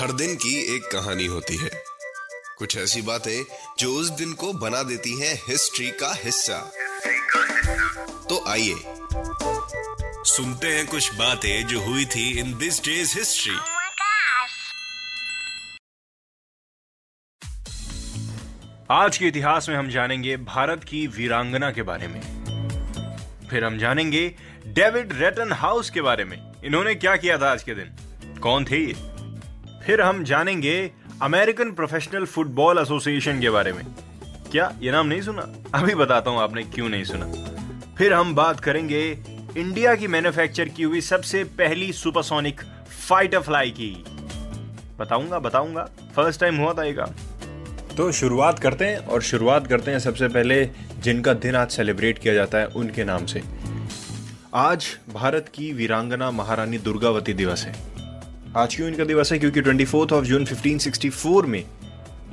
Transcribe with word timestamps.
हर 0.00 0.12
दिन 0.12 0.34
की 0.34 0.76
एक 0.76 0.82
कहानी 0.82 1.26
होती 1.26 1.56
है। 1.56 1.70
कुछ 2.58 2.76
ऐसी 2.76 3.02
बातें 3.02 3.44
जो 3.78 3.92
उस 3.94 4.08
दिन 4.10 4.32
को 4.32 4.52
बना 4.52 4.82
देती 4.82 5.20
हैं 5.20 5.34
हिस्ट्री 5.48 5.90
का 5.90 6.12
हिस्सा। 6.14 6.58
तो 8.28 8.44
आइए 8.48 8.74
सुनते 10.24 10.66
हैं 10.66 10.86
कुछ 10.86 11.14
बातें 11.14 11.66
जो 11.66 11.80
हुई 11.80 12.04
थी 12.04 12.38
इन 12.38 12.58
दिस 12.58 12.84
डेज़ 12.84 13.18
हिस्ट्री. 13.18 13.56
आज 18.90 19.18
के 19.18 19.26
इतिहास 19.26 19.68
में 19.68 19.76
हम 19.76 19.90
जानेंगे 19.90 20.36
भारत 20.36 20.84
की 20.84 21.06
वीरांगना 21.06 21.70
के 21.70 21.82
बारे 21.82 22.08
में। 22.08 22.20
फिर 23.50 23.64
हम 23.64 23.78
जानेंगे 23.78 24.36
डेविड 24.66 25.12
रेटन 25.12 25.52
हाउस 25.52 25.90
के 25.90 26.00
बारे 26.00 26.24
में। 26.24 26.38
इन्होंने 26.64 26.94
क्या 26.94 27.16
किया 27.16 27.38
था 27.38 27.52
आज 27.52 27.62
के 27.62 27.74
दिन? 27.74 27.99
कौन 28.40 28.64
थे? 28.64 28.86
फिर 29.84 30.00
हम 30.00 30.24
जानेंगे 30.24 30.90
अमेरिकन 31.22 31.72
प्रोफेशनल 31.72 32.24
फुटबॉल 32.24 32.78
एसोसिएशन 32.78 33.40
के 33.40 33.50
बारे 33.50 33.72
में। 33.72 33.84
क्या 34.52 34.72
ये 34.82 34.90
नाम 34.90 35.06
नहीं 35.06 35.20
सुना? 35.20 35.42
अभी 35.74 35.94
बताता 35.94 36.30
हूँ 36.30 36.40
आपने 36.40 36.62
क्यों 36.64 36.88
नहीं 36.88 37.04
सुना। 37.04 37.26
फिर 37.98 38.12
हम 38.12 38.34
बात 38.34 38.60
करेंगे 38.60 39.02
इंडिया 39.56 39.94
की 39.94 40.06
मैन्युफैक्चर 40.06 40.68
की 40.68 40.82
हुई 40.82 41.00
सबसे 41.00 41.44
पहली 41.44 41.92
सुपरसोनिक 41.92 42.60
फाइटर 43.08 43.40
फ्लाई 43.40 43.70
की। 43.70 44.04
बताऊँगा 44.98 45.38
बताऊँगा। 45.38 45.88
फ़र्स्ट 46.16 46.40
टाइम 46.40 46.56
हुआ 46.56 46.72
था 46.72 47.06
तो 47.96 48.12
शुरुआत 48.12 48.58
करते 48.58 48.84
हैं 48.84 48.98
और 48.98 49.22
शुरुआत 49.22 49.66
करते 49.66 49.90
हैं 49.90 49.98
सबसे 49.98 50.28
पहले 50.28 50.64
जिनका 50.98 51.34
दिन 51.34 51.56
आज 51.56 51.70
सेलिब्रेट 51.70 52.18
किया 52.18 52.34
जाता 52.34 52.58
है 52.58 52.66
उनके 52.66 53.04
नाम 53.04 53.26
से। 53.26 53.42
आज 54.54 54.86
भारत 55.14 55.50
की 55.54 55.72
वीरांगना 55.72 56.30
महारानी 56.30 56.78
दुर्गावती 56.78 57.32
दिवस 57.32 57.64
है। 57.64 57.89
आज 58.56 58.74
क्यों 58.74 58.88
इनका 58.88 59.04
दिवस 59.04 59.32
है? 59.32 59.38
क्योंकि 59.38 59.60
ट्वेंटी 59.60 59.84
ऑफ़ 59.84 60.24
जून 60.24 60.44
1564 60.44 61.44
में 61.46 61.64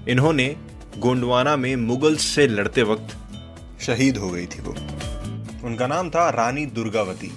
इन्होंने 0.07 0.55
गोंडवाना 0.97 1.55
में 1.55 1.75
मुगल 1.75 2.15
से 2.15 2.47
लड़ते 2.47 2.83
वक्त 2.83 3.15
शहीद 3.81 4.17
हो 4.17 4.29
गई 4.29 4.45
थी 4.45 4.61
वो। 4.61 4.71
उनका 5.67 5.87
नाम 5.87 6.09
था 6.09 6.29
रानी 6.29 6.65
दुर्गावती, 6.65 7.31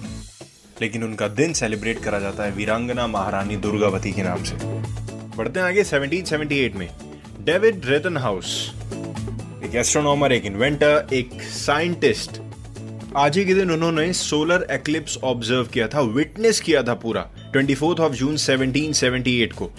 लेकिन 0.81 1.03
उनका 1.03 1.27
दिन 1.27 1.53
सेलिब्रेट 1.53 1.99
करा 1.99 2.19
जाता 2.19 2.43
है 2.43 2.51
वीरांगना 2.51 3.07
महारानी 3.07 3.55
दुर्गावती 3.55 4.11
के 4.11 4.23
नाम 4.23 4.43
से। 4.43 4.55
बढ़ते 5.37 5.59
हैं 5.59 5.67
आगे 5.67 5.83
1778 5.83 6.75
में। 6.75 6.89
डेविड 7.41 7.85
रेटन 7.85 8.17
हाउस 8.17 8.71
एक 9.63 9.75
एस्ट्रोनॉमर 9.75 10.31
एक 10.31 10.45
इन्वेंटर 10.45 11.07
एक 11.13 11.41
साइंटिस्ट 11.41 12.41
आज 13.15 13.37
ही 13.37 13.45
के 13.45 13.53
दिन 13.53 13.71
उन्होंने 13.71 14.13
सोलर 14.13 14.67
एक्लिप्स 14.71 15.17
ऑब्ज़र्व 15.23 15.63
किया 15.63 15.87
था 15.87 16.01
विटनेस 16.01 16.59
किया 16.59 16.83
था 16.83 16.93
पूरा। 16.93 17.29
24th 17.55 17.99
ऑफ़ 17.99 18.13
जून 18.13 18.37
1778 18.37 19.53
को। 19.53 19.71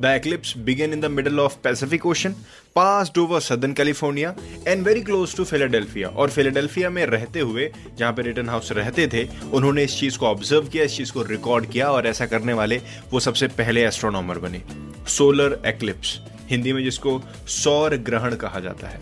The 0.00 0.04
eclipse 0.04 0.56
began 0.56 0.92
in 0.92 1.00
the 1.00 1.04
middle 1.04 1.40
of 1.40 1.56
Pacific 1.64 2.06
Ocean 2.06 2.30
passed 2.76 3.18
over 3.18 3.40
southern 3.40 3.72
California, 3.72 4.34
and 4.68 4.84
very 4.84 5.00
close 5.00 5.36
to 5.36 5.44
Philadelphia. 5.44 6.08
और 6.08 6.30
फिलाडेल्फिया 6.30 6.90
में 6.90 7.06
रहते 7.06 7.40
हुए, 7.40 7.72
जहाँ 7.98 8.12
पे 8.12 8.22
रिटर्न 8.22 8.48
हाउस 8.48 8.72
रहते 8.72 9.06
थे, 9.06 9.28
उन्होंने 9.52 9.84
इस 9.84 10.00
चीज़ 10.00 10.18
को 10.18 10.26
ऑब्ज़र्व 10.26 10.66
किया, 10.66 10.84
इस 10.84 10.96
चीज़ 10.96 11.12
को 11.12 11.22
रिकॉर्ड 11.22 11.66
किया, 11.66 11.90
और 11.90 12.06
ऐसा 12.06 12.26
करने 12.26 12.52
वाले 12.52 12.80
वो 13.10 13.20
सबसे 13.20 13.48
पहले 13.48 13.84
एस्ट्रोनॉमर 13.84 14.38
बने। 14.38 14.62
सोलर 15.08 15.62
एक्लिप्स, 15.66 16.20
हिंदी 16.50 16.72
में 16.72 16.84
जिसको 16.84 17.22
सौर 17.48 17.96
ग्रहण 17.96 18.34
कहा 18.34 18.60
जाता 18.60 18.88
है। 18.88 19.00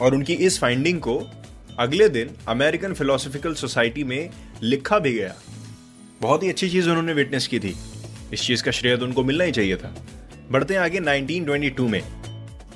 और 0.00 0.14
उनकी 0.14 0.32
इस 0.32 0.60
फाइंडिंग 0.60 1.00
को 1.00 1.30
अगले 1.78 2.08
दिन 2.08 2.30
अमेरिकन 2.48 2.94
फिलोसफिकल 2.94 3.54
सोसाइटी 3.54 4.04
में 4.04 4.30
लिखा 4.62 4.98
भी 4.98 5.12
गया। 5.12 5.34
बहुत 6.22 6.42
ही 6.42 6.48
अच्छी 6.48 6.68
चीज़ 6.68 6.88
उन्होंने 6.88 7.12
विटनेस 7.12 7.46
की 7.46 7.58
थी। 7.58 7.76
इस 8.32 8.42
चीज़ 8.42 8.62
का 8.62 8.70
श्रेय 8.70 8.96
तो 8.96 9.04
उनको 9.04 9.24
मिलना 9.24 9.44
ही 9.44 9.52
चाहिए 9.52 9.76
था। 9.76 9.94
बढ़ते 10.50 10.74
हैं 10.74 10.80
आगे 10.80 11.00
1922 11.00 11.88
में। 11.88 12.02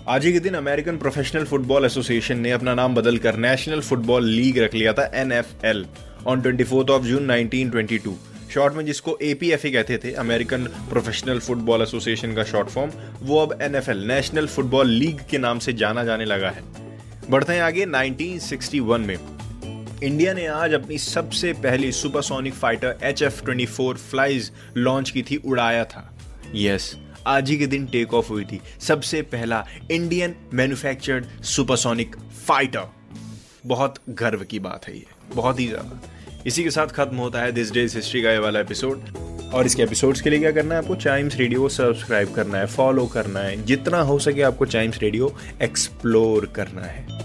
आज 0.09 0.27
ही 0.27 0.33
के 0.33 0.41
दिन 0.41 0.55
अमेरिकन 0.55 0.97
प्रोफेशनल 0.97 1.45
फुटबॉल 1.45 1.85
एसोसिएशन 1.85 2.39
ने 2.39 2.51
अपना 2.51 2.75
नाम 2.75 2.95
बदलकर 2.95 3.37
नेशनल 3.37 3.81
फुटबॉल 3.81 4.25
लीग 4.25 4.59
रख 4.59 4.75
लिया 4.75 4.93
था 4.93 5.11
NFL 5.15 5.87
on 6.27 6.43
24th 6.43 6.91
of 6.91 7.03
June 7.03 7.33
1922 7.33 8.13
short 8.51 8.75
में 8.75 8.87
जिसको 8.87 9.19
एपीएफए 9.23 9.71
कहते 9.71 9.99
थे 9.99 10.13
अमेरिकन 10.13 10.65
प्रोफेशनल 10.65 11.39
फुटबॉल 11.39 11.83
एसोसिएशन 11.83 12.35
का 12.35 12.45
शॉर्ट 12.45 12.69
फॉर्म 12.69 12.91
वो 13.23 13.47
अब 13.47 13.63
एनएफएल 13.63 13.99
नेशनल 13.99 14.47
फुटबॉल 14.47 14.89
लीग 14.89 15.21
के 15.31 15.39
नाम 15.39 15.59
से 15.59 15.73
जाना 15.73 16.05
जाने 16.05 16.25
लगा 16.25 16.51
है। 16.51 16.63
बढ़ते 17.31 17.53
हैं 17.53 17.63
आगे 17.63 17.87
1961 17.87 18.99
में। 18.99 19.38
इंडिया 20.03 20.33
ने 20.33 20.45
आज 20.47 20.73
अपनी 20.75 20.97
सबसे 20.99 21.53
पहली 21.53 21.91
supersonic 21.93 22.55
fighter 22.55 22.99
H 23.05 23.23
F 23.23 23.43
twenty 23.45 23.65
four 23.67 23.97
flies 23.97 24.51
launch 24.77 25.11
की 25.11 25.23
थी, 25.23 25.37
उड़ाया 25.37 25.85
था। 25.85 26.03
यस, 26.55 26.95
आज 27.27 27.51
ही 27.51 27.57
के 27.59 27.67
दिन 27.67 27.87
टेक 27.87 28.15
ऑफ़ 28.15 28.29
हुई 28.29 28.45
थी। 28.45 28.61
सबसे 28.81 29.23
पहला 29.25 29.65
इंडियन 29.91 30.35
मैन्युफैक्चर्ड 30.55 31.27
सुपरसोनिक 31.47 32.17
फाइटर 32.47 32.89
बहुत 33.67 33.99
गर्व 34.11 34.45
की 34.45 34.59
बात 34.59 34.89
है 34.89 34.97
ये, 34.97 35.05
बहुत 35.35 35.61
ही 35.61 35.67
ज़्यादा। 35.67 36.01
इसी 36.47 36.65
के 36.65 36.71
साथ 36.71 36.95
खत्म 36.97 37.17
होता 37.17 37.43
है 37.43 37.53
दिस 37.53 37.73
डेज़ 37.73 37.97
हिस्ट्री 37.97 38.23
का 38.23 38.31
ये 38.31 38.39
वाला 38.39 38.61
एपिसोड 38.61 39.53
और 39.55 39.67
इसके 39.67 39.83
एपिसोड्स 39.83 40.21
के 40.21 40.31
लिए 40.31 40.39
क्या 40.39 40.53
करना 40.53 40.75
है 40.75 40.83
आपको? 40.83 40.95
चाइम्स 40.97 41.37
रेडियो 41.37 41.69
सब्सक्राइब 41.71 42.35
करना 42.35 42.59
है 42.59 42.67
फॉलो 42.69 43.07
करना 43.09 43.41
है। 43.41 43.63
जितना 43.65 44.01
हो 44.03 44.19
सके 44.21 44.43
आपको 44.43 44.67
चाइम्स 44.67 44.99
रेडियो 44.99 45.37
एक्सप्लोर 45.63 46.53
करना 46.57 46.83
है। 46.83 47.18